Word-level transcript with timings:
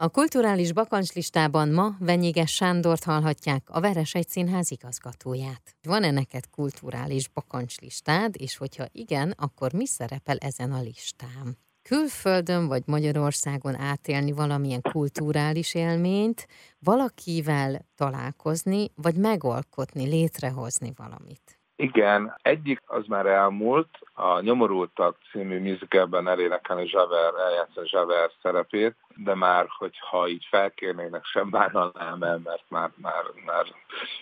A 0.00 0.08
kulturális 0.08 0.72
bakancslistában 0.72 1.68
ma 1.68 1.96
Venyéges 1.98 2.54
Sándort 2.54 3.04
hallhatják, 3.04 3.62
a 3.70 3.80
Veresegy 3.80 4.28
Színház 4.28 4.70
igazgatóját. 4.70 5.76
Van-e 5.82 6.10
neked 6.10 6.50
kulturális 6.50 7.28
bakancslistád, 7.28 8.34
és 8.38 8.56
hogyha 8.56 8.86
igen, 8.92 9.34
akkor 9.36 9.72
mi 9.72 9.86
szerepel 9.86 10.36
ezen 10.36 10.72
a 10.72 10.80
listán? 10.80 11.58
Külföldön 11.82 12.66
vagy 12.66 12.82
Magyarországon 12.86 13.74
átélni 13.74 14.32
valamilyen 14.32 14.82
kulturális 14.92 15.74
élményt, 15.74 16.46
valakivel 16.78 17.86
találkozni, 17.94 18.90
vagy 18.94 19.14
megalkotni, 19.14 20.06
létrehozni 20.06 20.92
valamit? 20.96 21.57
Igen, 21.80 22.34
egyik 22.42 22.82
az 22.86 23.06
már 23.06 23.26
elmúlt, 23.26 23.88
a 24.14 24.40
Nyomorultak 24.40 25.16
című 25.30 25.60
musicalben 25.60 26.28
elénekelni 26.28 26.88
Zsaver, 26.88 27.34
eljátszani 27.34 27.88
Zsaver 27.88 28.30
szerepét, 28.42 28.94
de 29.16 29.34
már, 29.34 29.66
hogyha 29.68 30.28
így 30.28 30.46
felkérnének, 30.50 31.24
sem 31.24 31.50
bánalnám 31.50 32.22
el, 32.22 32.40
mert 32.44 32.62
már, 32.68 32.90
már, 32.94 33.24
már, 33.44 33.66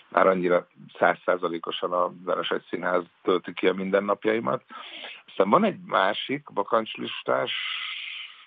már 0.09 0.27
annyira 0.27 0.67
százszázalékosan 0.97 1.93
a 1.93 2.11
Veresegy 2.25 2.63
Színház 2.69 3.03
tölti 3.23 3.53
ki 3.53 3.67
a 3.67 3.73
mindennapjaimat. 3.73 4.63
Aztán 5.27 5.49
van 5.49 5.63
egy 5.63 5.79
másik 5.85 6.53
bakancslistás 6.53 7.51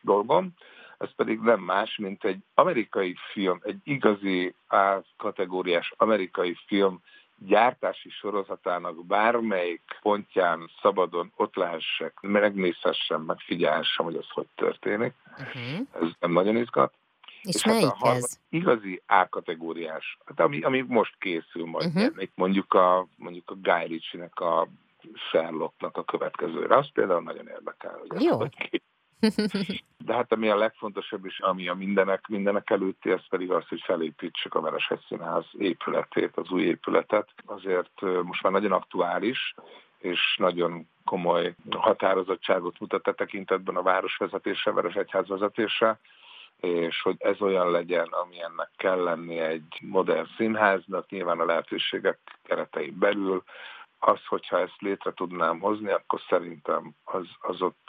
dolgom, 0.01 0.55
ez 0.99 1.15
pedig 1.17 1.39
nem 1.39 1.61
más, 1.61 1.97
mint 1.97 2.25
egy 2.25 2.39
amerikai 2.55 3.17
film, 3.33 3.61
egy 3.63 3.81
igazi 3.85 4.55
A 4.69 5.05
kategóriás 5.17 5.93
amerikai 5.97 6.57
film 6.67 7.01
gyártási 7.47 8.11
sorozatának 8.11 9.07
bármelyik 9.07 9.83
pontján 10.01 10.71
szabadon 10.83 11.33
ott 11.37 11.55
lehessek, 11.55 12.21
megnézhessem, 12.21 13.23
megfigyelhessem, 13.23 14.05
hogy 14.05 14.17
az 14.17 14.31
hogy 14.31 14.47
történik. 14.55 15.15
Uh-huh. 15.31 15.87
Ez 16.03 16.09
nem 16.21 16.33
nagyon 16.33 16.57
izgat. 16.57 16.93
És, 17.43 17.55
és 17.55 17.65
melyik 17.65 17.95
hát 18.03 18.17
ez? 18.17 18.41
Igazi 18.49 19.03
A-kategóriás, 19.07 20.19
hát 20.25 20.41
ami, 20.41 20.61
ami 20.61 20.81
most 20.81 21.17
készül 21.19 21.67
majd, 21.67 21.87
uh-huh. 21.87 22.23
mondjuk 22.35 22.75
a, 22.75 23.07
mondjuk 23.17 23.51
a 23.51 23.55
Guy 23.55 23.87
Ritchie-nek 23.87 24.41
a 24.41 24.69
Sherlocknak 25.15 25.97
a 25.97 26.05
következőre. 26.05 26.77
Az 26.77 26.93
például 26.93 27.23
nagyon 27.23 27.49
érdekel, 27.49 28.01
hogy 28.09 28.23
Jó. 28.23 28.37
hogy 28.37 28.83
De 30.11 30.17
hát 30.17 30.33
ami 30.33 30.49
a 30.49 30.57
legfontosabb 30.57 31.25
is, 31.25 31.39
ami 31.39 31.69
a 31.69 31.75
mindenek, 31.75 32.29
mindenek 32.29 32.71
előtti, 32.71 33.11
ez 33.11 33.29
pedig 33.29 33.51
az, 33.51 33.69
hogy 33.69 33.81
felépítsük 33.81 34.55
a 34.55 34.61
Vereshegy 34.61 35.01
Színház 35.09 35.45
épületét, 35.59 36.37
az 36.37 36.51
új 36.51 36.63
épületet. 36.63 37.29
Azért 37.47 38.01
most 38.23 38.43
már 38.43 38.53
nagyon 38.53 38.73
aktuális, 38.73 39.55
és 39.99 40.37
nagyon 40.39 40.89
komoly 41.05 41.55
határozottságot 41.71 42.79
mutat 42.79 43.07
a 43.07 43.13
tekintetben 43.13 43.77
a 43.77 43.83
városvezetése, 43.83 44.73
Veresegyház 44.73 45.29
vezetése, 45.29 46.01
és 46.61 47.03
hogy 47.03 47.17
ez 47.19 47.41
olyan 47.41 47.71
legyen, 47.71 48.09
ami 48.11 48.43
ennek 48.43 48.71
kell 48.77 49.03
lenni 49.03 49.39
egy 49.39 49.79
modern 49.81 50.27
színháznak, 50.37 51.11
nyilván 51.11 51.41
a 51.41 51.45
lehetőségek 51.45 52.19
keretein 52.43 52.99
belül, 52.99 53.43
az, 53.99 54.27
hogyha 54.27 54.61
ezt 54.61 54.81
létre 54.81 55.13
tudnám 55.13 55.59
hozni, 55.59 55.91
akkor 55.91 56.21
szerintem 56.29 56.95
az, 57.05 57.27
az 57.41 57.63
ott 57.63 57.89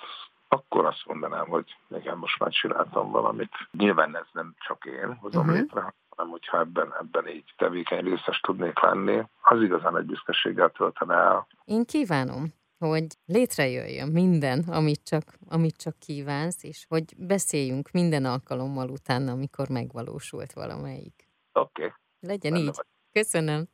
akkor 0.54 0.86
azt 0.86 1.06
mondanám, 1.06 1.48
hogy 1.48 1.76
igen, 1.90 2.18
most 2.18 2.40
már 2.40 2.52
csináltam 2.52 3.12
valamit. 3.12 3.52
Nyilván 3.72 4.16
ez 4.16 4.26
nem 4.32 4.56
csak 4.68 4.86
én 4.86 5.16
hozom 5.16 5.42
uh-huh. 5.42 5.60
létre, 5.60 5.94
hanem 6.10 6.32
hogyha 6.32 6.60
ebben, 6.60 6.94
ebben 7.00 7.28
így 7.28 7.54
tevékeny 7.58 8.04
részes 8.04 8.40
tudnék 8.40 8.80
lenni, 8.80 9.24
az 9.42 9.62
igazán 9.62 9.98
egy 9.98 10.06
büszkeséggel 10.06 10.70
töltene 10.70 11.14
el. 11.14 11.48
Én 11.66 11.86
kívánom, 11.86 12.46
hogy 12.78 13.06
létrejöjjön 13.26 14.12
minden, 14.12 14.64
amit 14.68 15.04
csak, 15.04 15.24
amit 15.50 15.78
csak 15.78 16.00
kívánsz, 16.00 16.64
és 16.64 16.86
hogy 16.90 17.04
beszéljünk 17.18 17.92
minden 17.92 18.26
alkalommal 18.26 18.90
utána, 18.90 19.32
amikor 19.32 19.70
megvalósult 19.70 20.54
valamelyik. 20.54 21.30
Oké. 21.52 21.84
Okay. 21.84 21.96
Legyen 22.20 22.52
Benne 22.52 22.64
így. 22.64 22.76
Vagy. 22.76 22.88
Köszönöm. 23.12 23.68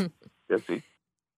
Köszönöm. 0.52 0.89